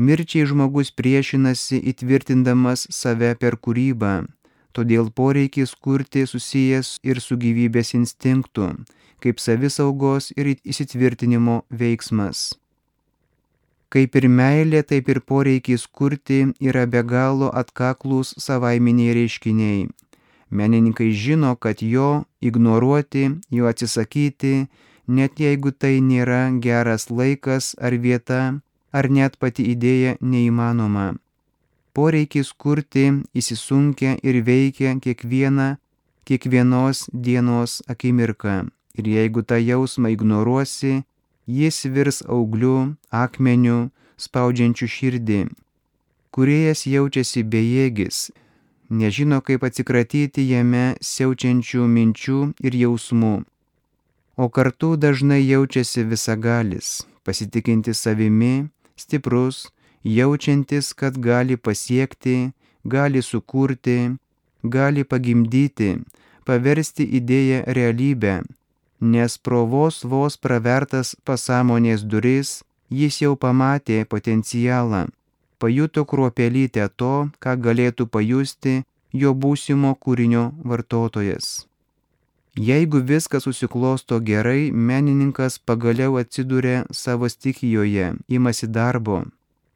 Mirčiai 0.00 0.46
žmogus 0.48 0.92
priešinasi 0.96 1.82
įtvirtindamas 1.92 2.86
save 2.96 3.34
per 3.42 3.58
kūrybą, 3.60 4.14
todėl 4.72 5.10
poreikis 5.12 5.74
kurti 5.74 6.24
susijęs 6.30 6.96
ir 7.04 7.20
su 7.20 7.36
gyvybės 7.36 7.92
instinktu, 7.98 8.70
kaip 9.20 9.42
savisaugos 9.44 10.32
ir 10.38 10.54
įsitvirtinimo 10.64 11.60
veiksmas. 11.68 12.59
Kaip 13.90 14.14
ir 14.14 14.28
meilė, 14.30 14.84
taip 14.86 15.08
ir 15.10 15.18
poreikis 15.26 15.86
kurti 15.86 16.44
yra 16.62 16.84
be 16.86 17.02
galo 17.02 17.48
atkaklus 17.60 18.36
savaiminiai 18.38 19.16
reiškiniai. 19.18 19.88
Menininkai 20.50 21.10
žino, 21.10 21.56
kad 21.56 21.82
jo 21.82 22.24
ignoruoti, 22.40 23.24
jo 23.50 23.66
atsisakyti, 23.70 24.68
net 25.06 25.42
jeigu 25.42 25.72
tai 25.74 25.98
nėra 25.98 26.42
geras 26.62 27.08
laikas 27.10 27.74
ar 27.82 27.98
vieta, 28.04 28.40
ar 28.92 29.10
net 29.10 29.38
pati 29.42 29.66
idėja 29.74 30.16
neįmanoma. 30.20 31.10
Poreikis 31.94 32.52
kurti 32.54 33.06
įsisunkia 33.34 34.16
ir 34.22 34.42
veikia 34.46 34.94
kiekvieną, 35.02 35.70
kiekvienos 36.26 37.08
dienos 37.10 37.80
akimirką. 37.90 38.70
Ir 38.98 39.06
jeigu 39.06 39.42
tą 39.42 39.58
jausmą 39.58 40.14
ignoruosi, 40.14 41.02
jis 41.46 41.84
virs 41.86 42.22
augliu, 42.28 42.94
akmeniu, 43.10 43.90
spaudžiančiu 44.16 44.88
širdį. 44.88 45.40
Kuriejas 46.30 46.84
jaučiasi 46.86 47.42
bejėgis, 47.42 48.30
nežino 48.90 49.40
kaip 49.46 49.64
atsikratyti 49.66 50.44
jame 50.50 50.84
siaučiančių 51.00 51.86
minčių 51.96 52.38
ir 52.66 52.76
jausmų, 52.82 53.34
o 54.36 54.48
kartu 54.48 54.94
dažnai 54.96 55.40
jaučiasi 55.42 56.04
visagalis, 56.12 57.02
pasitikinti 57.24 57.94
savimi, 57.94 58.70
stiprus, 58.96 59.68
jaučiantis, 60.04 60.94
kad 60.94 61.18
gali 61.18 61.56
pasiekti, 61.56 62.52
gali 62.84 63.22
sukurti, 63.22 63.98
gali 64.62 65.04
pagimdyti, 65.04 65.96
paversti 66.46 67.04
idėją 67.18 67.64
realybę, 67.76 68.40
nes 69.00 69.38
pro 69.38 69.64
vos 69.66 70.04
vos 70.04 70.36
pravertas 70.36 71.16
pasąmonės 71.24 72.04
duris 72.04 72.60
jis 72.90 73.22
jau 73.22 73.36
pamatė 73.36 74.04
potencialą, 74.04 75.06
pajuto 75.58 76.04
kruopelytę 76.04 76.88
to, 76.96 77.30
ką 77.42 77.56
galėtų 77.66 78.06
pajusti 78.06 78.82
jo 79.12 79.34
būsimo 79.34 79.94
kūrinio 79.94 80.50
vartotojas. 80.64 81.66
Jeigu 82.58 82.98
viskas 83.06 83.46
susiklosto 83.46 84.18
gerai, 84.20 84.70
menininkas 84.72 85.58
pagaliau 85.58 86.18
atsiduria 86.18 86.84
savo 86.90 87.28
stikijoje, 87.28 88.14
imasi 88.28 88.66
darbo. 88.66 89.22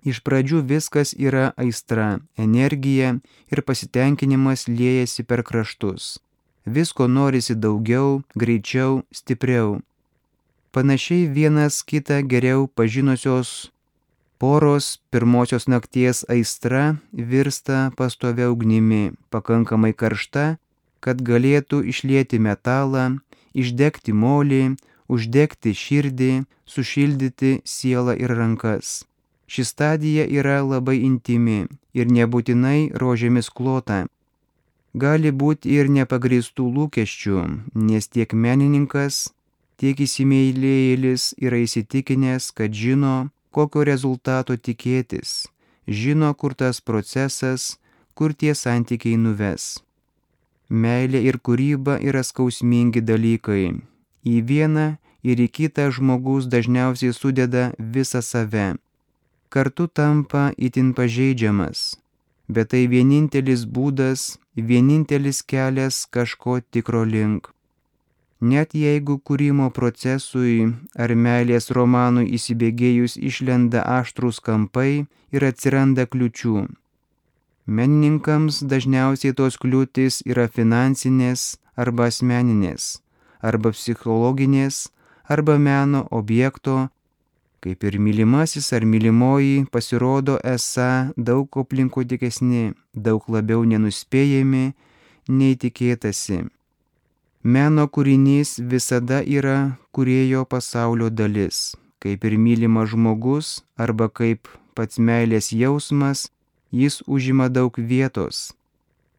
Iš 0.04 0.20
pradžių 0.20 0.60
viskas 0.68 1.14
yra 1.16 1.52
aistra, 1.56 2.18
energija 2.36 3.14
ir 3.48 3.62
pasitenkinimas 3.62 4.66
liejasi 4.68 5.24
per 5.24 5.42
kraštus. 5.46 6.18
Visko 6.66 7.06
norisi 7.08 7.54
daugiau, 7.54 8.22
greičiau, 8.34 9.02
stipriau. 9.12 9.80
Panašiai 10.72 11.28
vienas 11.28 11.82
kitą 11.84 12.22
geriau 12.24 12.66
pažinusios 12.66 13.70
poros 14.38 14.98
pirmosios 15.10 15.68
nakties 15.68 16.24
aistra 16.28 16.96
virsta 17.12 17.92
pastovia 17.96 18.50
ugnimi, 18.50 19.12
pakankamai 19.30 19.92
karšta, 19.92 20.56
kad 21.04 21.20
galėtų 21.20 21.84
išlieti 21.92 22.40
metalą, 22.40 23.20
išdegti 23.52 24.16
molį, 24.16 24.74
uždegti 25.08 25.76
širdį, 25.76 26.32
sušildyti 26.64 27.60
sielą 27.64 28.16
ir 28.16 28.32
rankas. 28.40 29.04
Ši 29.46 29.64
stadija 29.68 30.24
yra 30.24 30.62
labai 30.64 30.96
intimi 31.04 31.66
ir 31.92 32.08
nebūtinai 32.08 32.96
rožėmis 32.96 33.52
klota. 33.52 34.06
Gali 34.94 35.30
būti 35.34 35.74
ir 35.74 35.90
nepagristų 35.90 36.66
lūkesčių, 36.76 37.38
nes 37.74 38.06
tiek 38.08 38.30
menininkas, 38.32 39.32
tiek 39.76 39.98
įsimeilėjėlis 40.06 41.32
yra 41.42 41.58
įsitikinęs, 41.64 42.52
kad 42.54 42.70
žino, 42.70 43.14
kokio 43.50 43.82
rezultato 43.88 44.54
tikėtis, 44.56 45.48
žino, 45.88 46.30
kur 46.34 46.54
tas 46.54 46.80
procesas, 46.80 47.74
kur 48.14 48.34
tie 48.34 48.54
santykiai 48.54 49.18
nuves. 49.18 49.82
Meilė 50.70 51.24
ir 51.26 51.40
kūryba 51.42 51.98
yra 51.98 52.22
skausmingi 52.22 53.02
dalykai. 53.02 53.74
Į 54.24 54.36
vieną 54.48 54.86
ir 55.26 55.42
į 55.42 55.50
kitą 55.58 55.90
žmogus 55.90 56.46
dažniausiai 56.46 57.12
sudeda 57.12 57.72
visą 57.78 58.22
save 58.22 58.74
kartu 59.54 59.86
tampa 59.86 60.50
itin 60.58 60.88
pažeidžiamas. 60.98 61.94
Bet 62.50 62.72
tai 62.72 62.88
vienintelis 62.90 63.62
būdas, 63.70 64.34
vienintelis 64.56 65.42
kelias 65.42 66.06
kažko 66.06 66.60
tikro 66.70 67.04
link. 67.04 67.50
Net 68.40 68.74
jeigu 68.74 69.18
kūrimo 69.18 69.70
procesui 69.72 70.68
ar 70.98 71.14
meilės 71.14 71.70
romanui 71.70 72.26
įsibėgėjus 72.36 73.16
išlenda 73.16 73.82
aštrus 73.98 74.40
kampai 74.40 75.06
ir 75.32 75.46
atsiranda 75.48 76.06
kliučių. 76.06 76.66
Menininkams 77.66 78.60
dažniausiai 78.68 79.32
tos 79.32 79.56
kliūtis 79.56 80.20
yra 80.28 80.44
finansinės 80.52 81.56
arba 81.76 82.10
asmeninės, 82.10 83.00
arba 83.40 83.72
psichologinės, 83.72 84.90
arba 85.24 85.56
meno 85.58 86.04
objekto 86.10 86.90
kaip 87.64 87.84
ir 87.88 87.94
mylimasis 87.98 88.66
ar 88.76 88.84
mylimoji 88.84 89.64
pasirodo 89.72 90.34
esą 90.54 90.88
daug 91.16 91.58
aplinkotikesni, 91.62 92.74
daug 93.06 93.24
labiau 93.34 93.62
nenuspėjami, 93.64 94.64
nei 95.38 95.54
tikėtasi. 95.62 96.42
Meno 97.56 97.86
kūrinys 97.94 98.58
visada 98.72 99.22
yra 99.38 99.56
kurėjo 99.96 100.44
pasaulio 100.48 101.08
dalis, 101.08 101.72
kaip 102.04 102.24
ir 102.28 102.36
mylimas 102.46 102.92
žmogus 102.92 103.54
arba 103.80 104.10
kaip 104.20 104.50
pats 104.76 105.00
meilės 105.00 105.48
jausmas, 105.52 106.26
jis 106.72 107.00
užima 107.06 107.48
daug 107.48 107.78
vietos, 107.92 108.50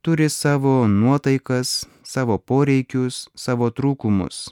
turi 0.05 0.29
savo 0.29 0.83
nuotaikas, 0.85 1.87
savo 2.03 2.37
poreikius, 2.37 3.25
savo 3.33 3.71
trūkumus 3.73 4.45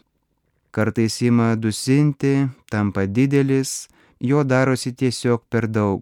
kartais 0.74 1.22
ima 1.22 1.56
dusinti, 1.56 2.48
tampa 2.70 3.06
didelis, 3.06 3.88
jo 4.20 4.44
darosi 4.44 4.92
tiesiog 5.00 5.46
per 5.52 5.68
daug. 5.70 6.02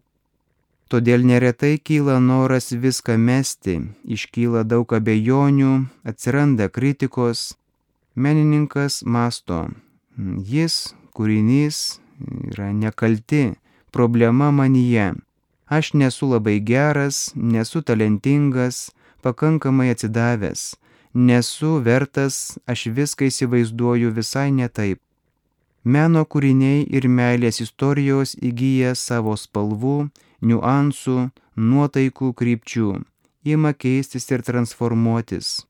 Todėl 0.91 1.23
neretai 1.27 1.75
kyla 1.87 2.17
noras 2.23 2.71
viską 2.83 3.17
mesti, 3.19 3.75
iškyla 4.15 4.63
daug 4.67 4.91
abejonių, 4.95 5.71
atsiranda 6.07 6.67
kritikos. 6.67 7.53
Menininkas 8.15 8.99
masto, 9.07 9.59
jis, 10.53 10.95
kūrinys, 11.15 12.01
yra 12.51 12.71
nekalti, 12.75 13.55
problema 13.95 14.51
manyje. 14.51 15.13
Aš 15.71 15.93
nesu 15.95 16.27
labai 16.31 16.59
geras, 16.59 17.31
nesu 17.35 17.79
talentingas, 17.87 18.89
pakankamai 19.23 19.91
atsidavęs 19.95 20.80
nesu 21.13 21.79
vertas, 21.83 22.57
aš 22.65 22.87
viską 22.95 23.27
įsivaizduoju 23.27 24.11
visai 24.15 24.51
ne 24.51 24.67
taip. 24.69 24.99
Meno 25.83 26.23
kūriniai 26.25 26.85
ir 26.93 27.07
meilės 27.09 27.61
istorijos 27.63 28.35
įgyja 28.37 28.93
savo 28.95 29.33
spalvų, 29.33 30.11
niuansų, 30.45 31.31
nuotaikų 31.57 32.33
krypčių, 32.37 33.01
ima 33.43 33.73
keistis 33.73 34.29
ir 34.31 34.45
transformuotis. 34.45 35.65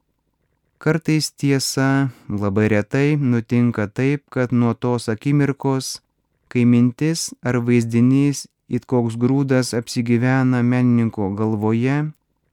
Kartais 0.81 1.29
tiesa, 1.31 2.09
labai 2.27 2.67
retai 2.73 3.15
nutinka 3.15 3.85
taip, 3.87 4.25
kad 4.33 4.51
nuo 4.51 4.73
tos 4.73 5.07
akimirkos, 5.13 6.01
kai 6.49 6.65
mintis 6.65 7.29
ar 7.45 7.61
vaizdinys 7.61 8.47
it 8.67 8.87
koks 8.89 9.15
grūdas 9.15 9.75
apsigyvena 9.77 10.63
menininko 10.63 11.29
galvoje, 11.37 12.11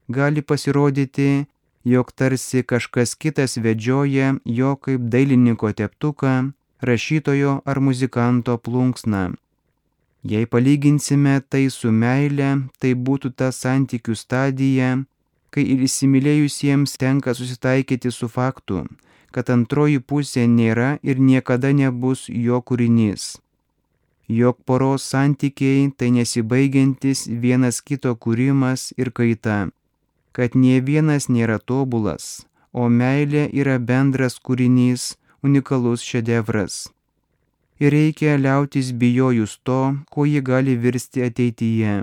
gali 0.09 0.43
pasirodyti 0.43 1.47
jog 1.89 2.13
tarsi 2.13 2.63
kažkas 2.63 3.15
kitas 3.15 3.57
vedžioja 3.65 4.35
jo 4.45 4.77
kaip 4.77 5.01
dailininko 5.13 5.73
teptuką, 5.73 6.53
rašytojo 6.89 7.61
ar 7.65 7.81
muzikanto 7.81 8.59
plunksną. 8.59 9.25
Jei 10.23 10.47
palyginsime 10.47 11.41
tai 11.49 11.69
su 11.71 11.93
meile, 11.93 12.51
tai 12.81 12.93
būtų 13.07 13.33
ta 13.39 13.49
santykių 13.55 14.15
stadija, 14.19 14.91
kai 15.55 15.65
ir 15.73 15.85
įsimylėjusiems 15.87 16.99
tenka 17.01 17.35
susitaikyti 17.35 18.13
su 18.13 18.29
faktu, 18.29 18.85
kad 19.33 19.49
antroji 19.55 20.01
pusė 20.01 20.45
nėra 20.59 20.99
ir 21.03 21.23
niekada 21.31 21.73
nebus 21.73 22.27
jo 22.29 22.61
kūrinys. 22.61 23.39
Jok 24.29 24.59
poros 24.69 25.07
santykiai 25.09 25.89
tai 25.97 26.11
nesibaigiantis 26.13 27.25
vienas 27.45 27.81
kito 27.81 28.13
kūrimas 28.13 28.91
ir 29.01 29.15
kaita 29.15 29.71
kad 30.39 30.55
nie 30.55 30.79
vienas 30.79 31.25
nėra 31.27 31.57
tobulas, 31.59 32.47
o 32.71 32.87
meilė 32.87 33.49
yra 33.51 33.81
bendras 33.83 34.37
kūrinys, 34.39 35.17
unikalus 35.43 36.05
šedevras. 36.07 36.77
Ir 37.83 37.91
reikia 37.91 38.37
liautis 38.39 38.93
bijojus 39.01 39.57
to, 39.67 39.81
ko 40.15 40.29
ji 40.31 40.45
gali 40.51 40.77
virsti 40.79 41.27
ateityje. 41.27 41.97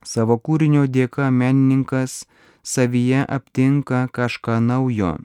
Savo 0.00 0.38
kūrinio 0.40 0.86
dėka 0.88 1.28
menininkas 1.28 2.24
savyje 2.64 3.28
aptinka 3.28 4.06
kažką 4.08 4.56
naujo. 4.64 5.18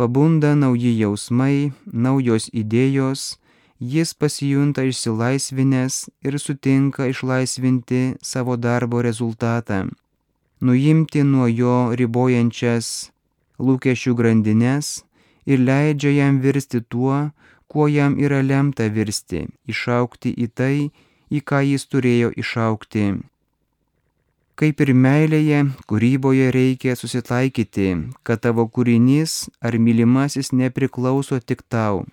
Pabunda 0.00 0.56
nauji 0.56 0.96
jausmai, 0.96 1.72
naujos 1.92 2.48
idėjos, 2.56 3.36
jis 3.80 4.16
pasijunta 4.16 4.88
išsilaisvinęs 4.88 6.06
ir 6.24 6.40
sutinka 6.40 7.12
išlaisvinti 7.12 8.04
savo 8.24 8.56
darbo 8.56 9.04
rezultatą 9.04 9.90
nuimti 10.60 11.22
nuo 11.24 11.46
jo 11.48 11.76
ribojančias 11.96 13.10
lūkesčių 13.60 14.14
grandinės 14.16 15.00
ir 15.46 15.62
leidžia 15.64 16.12
jam 16.16 16.40
virsti 16.44 16.80
tuo, 16.92 17.30
kuo 17.70 17.86
jam 17.88 18.16
yra 18.18 18.40
lemta 18.42 18.88
virsti, 18.92 19.46
išaukti 19.72 20.32
į 20.44 20.46
tai, 20.54 20.76
į 21.30 21.40
ką 21.48 21.60
jis 21.64 21.86
turėjo 21.86 22.32
išaukti. 22.42 23.04
Kaip 24.60 24.82
ir 24.84 24.90
meilėje, 24.92 25.60
kūryboje 25.88 26.50
reikia 26.52 26.96
susitaikyti, 26.98 27.86
kad 28.26 28.42
tavo 28.44 28.66
kūrinys 28.68 29.46
ar 29.64 29.78
mylimasis 29.80 30.52
nepriklauso 30.52 31.38
tik 31.40 31.64
tau, 31.72 32.04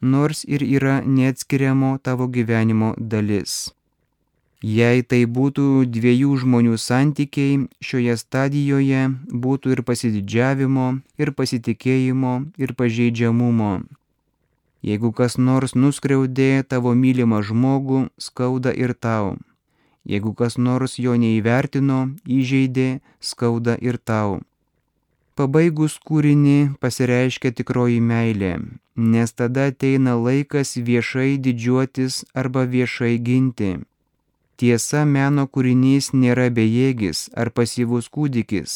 nors 0.00 0.42
ir 0.48 0.64
yra 0.66 0.96
neatskiriamo 1.06 1.92
tavo 2.02 2.26
gyvenimo 2.26 2.96
dalis. 2.98 3.70
Jei 4.62 5.02
tai 5.02 5.24
būtų 5.26 5.90
dviejų 5.90 6.36
žmonių 6.38 6.76
santykiai, 6.78 7.66
šioje 7.82 8.14
stadijoje 8.14 9.08
būtų 9.26 9.74
ir 9.74 9.82
pasididžiavimo, 9.82 11.02
ir 11.18 11.32
pasitikėjimo, 11.34 12.34
ir 12.62 12.74
pažeidžiamumo. 12.78 13.82
Jeigu 14.86 15.10
kas 15.10 15.34
nors 15.34 15.74
nuskriaudė 15.74 16.62
tavo 16.62 16.94
mylimą 16.94 17.42
žmogų, 17.42 18.06
skauda 18.22 18.70
ir 18.70 18.94
tau. 18.94 19.34
Jeigu 20.06 20.30
kas 20.30 20.58
nors 20.58 20.94
jo 20.98 21.18
neįvertino, 21.18 22.14
įžeidė, 22.22 23.02
skauda 23.18 23.74
ir 23.82 23.98
tau. 23.98 24.42
Pabaigus 25.34 25.98
kūrinį 25.98 26.78
pasireiškia 26.78 27.50
tikroji 27.50 27.98
meilė, 27.98 28.58
nes 28.94 29.32
tada 29.34 29.72
ateina 29.74 30.14
laikas 30.14 30.76
viešai 30.78 31.40
didžiuotis 31.42 32.22
arba 32.34 32.62
viešai 32.62 33.16
ginti 33.18 33.78
Tiesa, 34.62 35.00
meno 35.02 35.48
kūrinys 35.50 36.12
nėra 36.14 36.44
bejėgis 36.56 37.24
ar 37.34 37.48
pasyvus 37.50 38.06
kūdikis. 38.14 38.74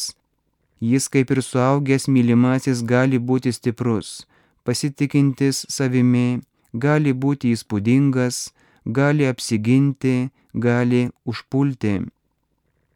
Jis 0.83 1.07
kaip 1.13 1.31
ir 1.31 1.39
suaugęs 1.49 2.09
mylimasis 2.11 2.81
gali 2.89 3.21
būti 3.29 3.53
stiprus, 3.55 4.09
pasitikintis 4.67 5.63
savimi, 5.71 6.41
gali 6.73 7.13
būti 7.15 7.53
įspūdingas, 7.55 8.41
gali 8.99 9.31
apsiginti, 9.31 10.29
gali 10.67 11.07
užpulti. 11.23 11.95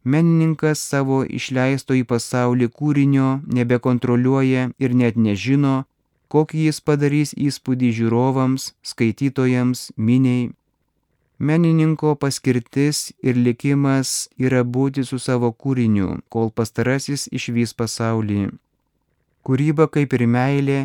Menininkas 0.04 0.84
savo 0.92 1.24
išleisto 1.24 1.96
į 1.96 2.04
pasaulį 2.12 2.68
kūrinio 2.76 3.34
nebekontroliuoja 3.48 4.72
ir 4.84 5.00
net 5.02 5.16
nežino, 5.16 5.86
kokį 6.28 6.68
jis 6.68 6.84
padarys 6.84 7.38
įspūdį 7.38 7.96
žiūrovams, 8.02 8.74
skaitytojams, 8.84 9.92
miniai. 9.96 10.50
Menininko 11.42 12.12
paskirtis 12.22 12.98
ir 13.26 13.38
likimas 13.46 14.10
yra 14.38 14.60
būti 14.62 15.02
su 15.10 15.18
savo 15.18 15.50
kūriniu, 15.50 16.20
kol 16.30 16.52
pastarasis 16.54 17.24
išvys 17.34 17.72
pasaulį. 17.74 18.52
Kūryba 19.42 19.88
kaip 19.90 20.14
ir 20.14 20.24
meilė, 20.30 20.80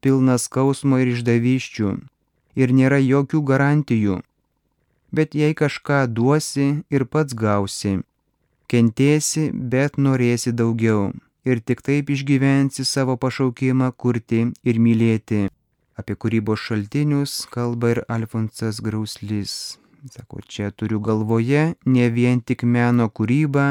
pilna 0.00 0.38
skausmo 0.40 0.96
ir 1.02 1.10
išdavyščių 1.12 1.90
ir 2.62 2.72
nėra 2.78 2.98
jokių 3.04 3.42
garantijų. 3.50 4.16
Bet 5.12 5.36
jei 5.36 5.52
kažką 5.60 5.98
duosi 6.08 6.68
ir 6.88 7.04
pats 7.04 7.36
gausi, 7.42 7.98
kentėsi, 8.72 9.50
bet 9.52 10.00
norėsi 10.00 10.54
daugiau 10.56 11.10
ir 11.44 11.60
tik 11.60 11.84
taip 11.84 12.14
išgyvensi 12.16 12.86
savo 12.88 13.18
pašaukimą 13.20 13.90
kurti 13.92 14.40
ir 14.64 14.80
mylėti. 14.86 15.42
Apie 16.00 16.16
kūrybos 16.16 16.64
šaltinius 16.64 17.42
kalba 17.52 17.92
ir 17.92 18.02
Alfonsas 18.08 18.80
Grauslys. 18.80 19.76
Sako, 20.06 20.40
čia 20.46 20.70
turiu 20.70 21.00
galvoje 21.00 21.74
ne 21.84 22.06
vien 22.10 22.40
tik 22.40 22.62
meno 22.62 23.08
kūrybą, 23.10 23.66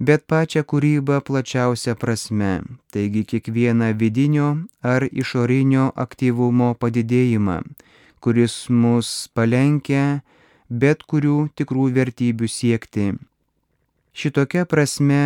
bet 0.00 0.24
pačią 0.24 0.62
kūrybą 0.64 1.20
plačiausia 1.26 1.94
prasme, 1.94 2.62
taigi 2.92 3.22
kiekvieną 3.28 3.92
vidinio 4.00 4.48
ar 4.80 5.04
išorinio 5.04 5.90
aktyvumo 6.06 6.72
padidėjimą, 6.80 7.58
kuris 8.24 8.56
mus 8.70 9.28
palenkia 9.36 10.22
bet 10.72 11.04
kurių 11.04 11.52
tikrų 11.60 11.90
vertybių 12.00 12.48
siekti. 12.48 13.06
Šitokia 14.16 14.64
prasme 14.68 15.20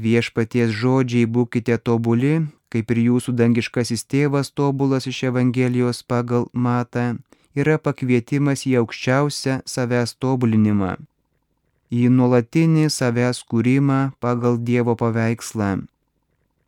viešpaties 0.00 0.72
žodžiai 0.72 1.28
būkite 1.28 1.76
tobuli, 1.84 2.46
kaip 2.72 2.90
ir 2.92 3.04
jūsų 3.10 3.36
dangiškasis 3.36 4.04
tėvas 4.08 4.52
tobulas 4.56 5.06
iš 5.08 5.22
Evangelijos 5.30 6.02
pagal 6.02 6.48
matą, 6.52 7.16
yra 7.56 7.76
pakvietimas 7.80 8.66
į 8.68 8.76
aukščiausią 8.82 9.60
savęs 9.72 10.14
tobulinimą, 10.20 10.94
į 11.90 12.08
nuolatinį 12.12 12.88
savęs 12.92 13.42
kūrimą 13.50 14.00
pagal 14.20 14.58
Dievo 14.60 14.96
paveikslą. 15.00 15.86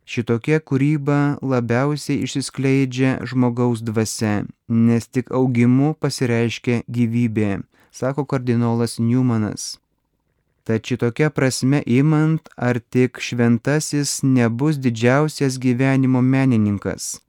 Šitokia 0.09 0.57
kūryba 0.65 1.37
labiausiai 1.45 2.23
išsiskleidžia 2.25 3.19
žmogaus 3.29 3.83
dvasia, 3.85 4.47
nes 4.67 5.05
tik 5.05 5.29
augimu 5.29 5.91
pasireiškia 6.01 6.81
gyvybė, 6.89 7.59
sako 7.93 8.25
kardinolas 8.25 8.97
Newmanas. 8.97 9.75
Tad 10.65 10.85
šitokia 10.85 11.29
prasme 11.29 11.83
imant, 11.85 12.49
ar 12.57 12.77
tik 12.81 13.21
šventasis 13.21 14.19
nebus 14.25 14.81
didžiausias 14.81 15.61
gyvenimo 15.61 16.21
menininkas, 16.25 17.19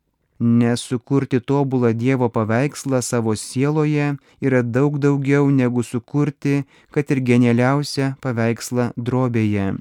nes 0.41 0.81
sukurti 0.81 1.41
tobulą 1.41 1.93
Dievo 1.93 2.29
paveikslą 2.33 3.03
savo 3.03 3.37
sieloje 3.37 4.17
yra 4.41 4.63
daug 4.63 4.99
daugiau 4.99 5.51
negu 5.51 5.83
sukurti, 5.83 6.65
kad 6.91 7.11
ir 7.13 7.21
genialiausią 7.21 8.15
paveikslą 8.25 8.91
drobėje. 8.97 9.77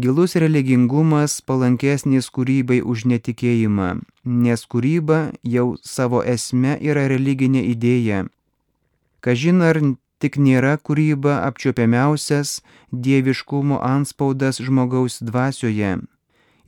Gilus 0.00 0.32
religingumas 0.40 1.40
palankesnis 1.44 2.30
kūrybai 2.32 2.80
už 2.80 3.04
netikėjimą, 3.10 4.00
nes 4.24 4.62
kūryba 4.64 5.18
jau 5.44 5.76
savo 5.84 6.22
esme 6.24 6.78
yra 6.80 7.04
religinė 7.12 7.60
idėja. 7.74 8.24
Kažin 9.20 9.60
ar 9.60 9.76
tik 10.20 10.38
nėra 10.40 10.78
kūryba 10.80 11.42
apčiopiamiausias 11.48 12.60
dieviškumo 12.92 13.82
anspaudas 13.84 14.62
žmogaus 14.64 15.20
dvasioje. 15.20 15.98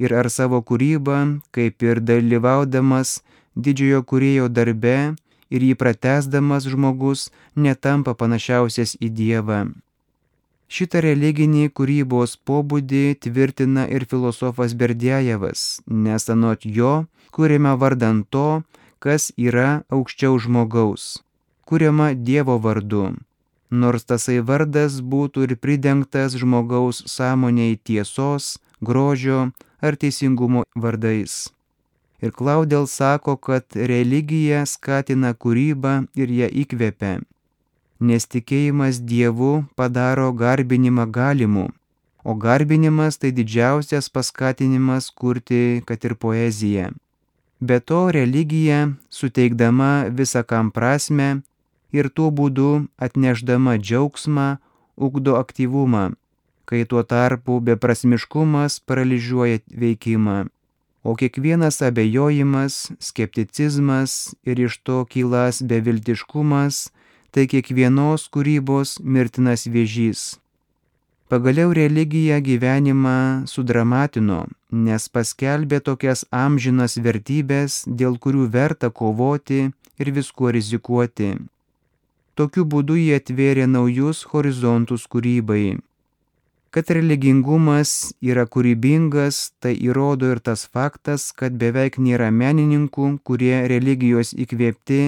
Ir 0.02 0.14
ar 0.18 0.28
savo 0.34 0.58
kūrybą, 0.66 1.18
kaip 1.54 1.84
ir 1.86 2.00
dalyvaudamas 2.02 3.20
didžiojo 3.54 4.02
kūrėjo 4.08 4.48
darbe 4.50 5.14
ir 5.52 5.64
jį 5.68 5.76
pratesdamas 5.78 6.66
žmogus, 6.72 7.28
netampa 7.54 8.16
panašiausias 8.18 8.96
į 8.98 9.12
Dievą. 9.20 9.62
Šitą 10.72 11.02
religinį 11.04 11.66
kūrybos 11.76 12.38
pobūdį 12.48 13.04
tvirtina 13.20 13.84
ir 13.92 14.06
filosofas 14.08 14.72
Berdėjevas, 14.72 15.82
nes 15.86 16.30
anot 16.32 16.64
jo 16.64 16.92
kūrėme 17.36 17.74
vardant 17.76 18.24
to, 18.32 18.62
kas 19.04 19.28
yra 19.36 19.82
aukščiau 19.92 20.38
žmogaus. 20.40 21.20
Kūriama 21.68 22.14
Dievo 22.16 22.56
vardu, 22.64 23.04
nors 23.82 24.08
tasai 24.08 24.38
vardas 24.40 25.00
būtų 25.12 25.44
ir 25.48 25.54
pridengtas 25.60 26.38
žmogaus 26.40 27.02
sąmoniai 27.12 27.76
tiesos, 27.76 28.56
grožio 28.80 29.50
ar 29.82 29.98
teisingumo 29.98 30.62
vardais. 30.74 31.50
Ir 32.22 32.30
Klaudel 32.30 32.86
sako, 32.86 33.36
kad 33.36 33.66
religija 33.74 34.62
skatina 34.66 35.34
kūrybą 35.34 36.06
ir 36.14 36.30
ją 36.30 36.48
įkvepia 36.64 37.18
nes 38.02 38.26
tikėjimas 38.26 38.98
Dievu 39.06 39.52
padaro 39.78 40.32
garbinimą 40.34 41.06
galimu, 41.14 41.68
o 42.26 42.34
garbinimas 42.34 43.18
tai 43.22 43.30
didžiausias 43.36 44.10
paskatinimas 44.10 45.10
kurti, 45.14 45.82
kad 45.86 46.04
ir 46.04 46.16
poeziją. 46.18 46.90
Be 47.62 47.78
to 47.78 48.10
religija, 48.14 48.90
suteikdama 49.18 50.10
visą 50.18 50.42
kam 50.42 50.72
prasme 50.74 51.28
ir 51.94 52.10
tuo 52.10 52.30
būdu 52.34 52.70
atneždama 52.98 53.78
džiaugsmą, 53.78 54.48
ugdo 54.96 55.38
aktyvumą, 55.38 56.10
kai 56.64 56.84
tuo 56.88 57.02
tarpu 57.02 57.60
beprasmiškumas 57.60 58.80
paralyžiuoja 58.86 59.62
veikimą. 59.82 60.38
O 61.02 61.16
kiekvienas 61.18 61.82
abejojimas, 61.82 62.92
skepticizmas 63.02 64.34
ir 64.46 64.60
iš 64.60 64.78
to 64.86 65.02
kylas 65.04 65.58
beviltiškumas 65.62 66.92
tai 67.32 67.48
kiekvienos 67.50 68.28
kūrybos 68.30 69.00
mirtinas 69.02 69.66
vėžys. 69.66 70.22
Pagaliau 71.32 71.72
religija 71.72 72.42
gyvenimą 72.44 73.48
sudramatino, 73.48 74.42
nes 74.68 75.08
paskelbė 75.08 75.78
tokias 75.80 76.26
amžinas 76.28 76.98
vertybės, 77.00 77.82
dėl 77.88 78.18
kurių 78.20 78.50
verta 78.52 78.90
kovoti 78.92 79.62
ir 79.98 80.10
viskuo 80.12 80.52
rizikuoti. 80.52 81.30
Tokiu 82.36 82.66
būdu 82.68 82.98
jie 83.00 83.16
atvėrė 83.16 83.64
naujus 83.64 84.26
horizontus 84.28 85.08
kūrybai. 85.08 85.80
Kad 86.72 86.88
religingumas 86.88 88.14
yra 88.24 88.46
kūrybingas, 88.48 89.50
tai 89.60 89.74
įrodo 89.76 90.30
ir 90.32 90.38
tas 90.40 90.62
faktas, 90.64 91.26
kad 91.36 91.52
beveik 91.60 91.98
nėra 92.00 92.30
menininkų, 92.32 93.08
kurie 93.28 93.58
religijos 93.68 94.30
įkvėpti 94.32 95.00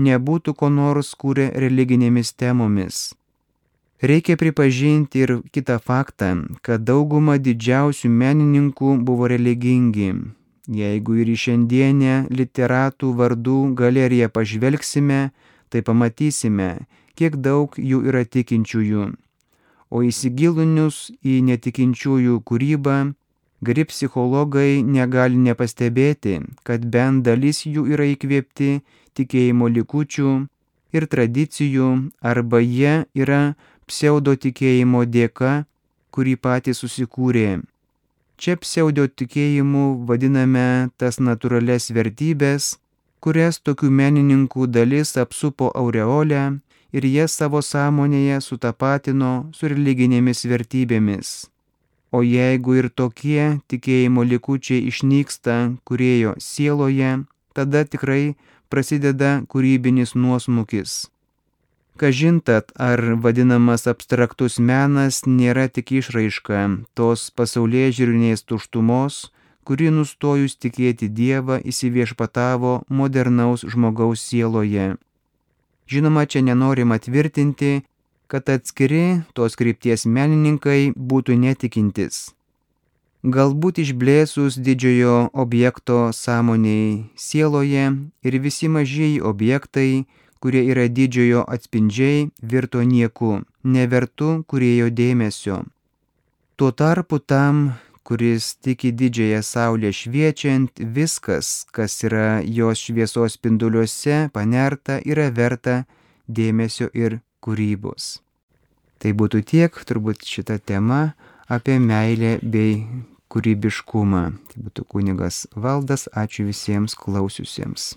nebūtų 0.00 0.54
ko 0.56 0.70
nors 0.72 1.10
kūrę 1.12 1.50
religinėmis 1.52 2.32
temomis. 2.32 3.10
Reikia 4.00 4.38
pripažinti 4.40 5.20
ir 5.26 5.32
kitą 5.52 5.76
faktą, 5.84 6.30
kad 6.64 6.86
dauguma 6.88 7.36
didžiausių 7.36 8.08
menininkų 8.08 8.94
buvo 9.04 9.28
religingi. 9.28 10.14
Jeigu 10.66 11.18
ir 11.20 11.28
į 11.28 11.36
šiandienę 11.44 12.14
literatų 12.32 13.12
vardų 13.20 13.58
galeriją 13.76 14.30
pažvelgsime, 14.32 15.20
tai 15.68 15.84
pamatysime, 15.84 16.70
kiek 17.20 17.36
daug 17.36 17.76
jų 17.76 18.00
yra 18.08 18.24
tikinčiųjų. 18.24 19.10
O 19.92 20.00
įsigilinius 20.08 21.10
į 21.20 21.42
netikinčiųjų 21.48 22.38
kūrybą, 22.48 22.96
geri 23.66 23.84
psichologai 23.90 24.80
negali 24.82 25.36
nepastebėti, 25.36 26.38
kad 26.64 26.86
bent 26.94 27.26
dalis 27.26 27.66
jų 27.68 27.84
yra 27.92 28.06
įkvėpti 28.14 28.70
tikėjimo 29.18 29.68
likučių 29.76 30.30
ir 30.96 31.06
tradicijų 31.12 31.90
arba 32.32 32.62
jie 32.64 32.94
yra 33.12 33.42
pseudo 33.84 34.34
tikėjimo 34.46 35.04
dėka, 35.04 35.52
kurį 36.12 36.34
patys 36.40 36.80
susikūrė. 36.80 37.60
Čia 38.40 38.56
pseudo 38.64 39.04
tikėjimu 39.06 39.84
vadiname 40.08 40.90
tas 40.96 41.20
natūrales 41.20 41.92
vertybės, 41.94 42.78
kurias 43.22 43.60
tokių 43.60 43.92
menininkų 44.00 44.66
dalis 44.72 45.14
apsupo 45.20 45.68
aureolę 45.78 46.42
ir 46.92 47.06
jas 47.08 47.36
savo 47.40 47.62
sąmonėje 47.64 48.40
sutapatino 48.44 49.32
su 49.56 49.70
religinėmis 49.72 50.44
vertybėmis. 50.52 51.32
O 52.12 52.20
jeigu 52.20 52.76
ir 52.76 52.90
tokie 52.92 53.60
tikėjimo 53.72 54.24
likučiai 54.28 54.84
išnyksta 54.90 55.56
kurėjo 55.88 56.34
sieloje, 56.36 57.24
tada 57.56 57.86
tikrai 57.88 58.34
prasideda 58.68 59.40
kūrybinis 59.48 60.12
nuosmukis. 60.14 61.08
Kažintat, 61.96 62.72
ar 62.76 63.00
vadinamas 63.24 63.84
abstraktus 63.88 64.58
menas 64.58 65.22
nėra 65.28 65.68
tik 65.68 65.92
išraiška 66.00 66.62
tos 66.96 67.28
pasaulyje 67.36 67.92
žiūrinės 67.98 68.44
tuštumos, 68.48 69.28
kuri 69.68 69.90
nustojus 69.92 70.56
tikėti 70.56 71.08
Dievą 71.08 71.60
įsiviešpatavo 71.72 72.72
modernaus 72.88 73.64
žmogaus 73.68 74.24
sieloje. 74.24 74.96
Žinoma, 75.92 76.24
čia 76.24 76.40
nenorima 76.40 76.96
tvirtinti, 76.98 77.82
kad 78.26 78.48
atskiri 78.48 79.20
tos 79.36 79.58
krypties 79.60 80.06
menininkai 80.08 80.94
būtų 80.96 81.36
netikintis. 81.36 82.30
Galbūt 83.34 83.82
išblėsus 83.82 84.56
didžiojo 84.56 85.16
objekto 85.44 85.98
sąmoniai 86.16 87.12
sieloje 87.24 87.84
ir 88.24 88.38
visi 88.46 88.70
mažieji 88.72 89.20
objektai, 89.20 90.06
kurie 90.40 90.64
yra 90.72 90.88
didžiojo 90.88 91.44
atspindžiai, 91.44 92.30
virto 92.40 92.80
nieku, 92.82 93.44
nevertu 93.62 94.30
kurėjo 94.48 94.88
dėmesio. 94.90 95.60
Tuo 96.56 96.72
tarpu 96.72 97.20
tam, 97.20 97.74
kuris 98.02 98.54
tiki 98.62 98.92
didžiąją 98.92 99.42
saulę 99.42 99.92
šviečiant, 99.92 100.82
viskas, 100.96 101.66
kas 101.72 102.02
yra 102.06 102.42
jos 102.44 102.82
šviesos 102.82 103.38
spinduliuose 103.38 104.28
panerta, 104.34 104.98
yra 105.04 105.30
verta 105.30 105.82
dėmesio 106.28 106.90
ir 106.94 107.20
kūrybos. 107.42 108.18
Tai 109.02 109.14
būtų 109.18 109.42
tiek 109.46 109.80
turbūt 109.88 110.22
šitą 110.26 110.58
temą 110.62 111.02
apie 111.50 111.78
meilę 111.82 112.36
bei 112.42 112.84
kūrybiškumą. 113.32 114.22
Tai 114.52 114.64
būtų 114.68 114.86
kunigas 114.86 115.46
valdas, 115.56 116.06
ačiū 116.12 116.46
visiems 116.50 116.94
klausiusiems. 116.98 117.94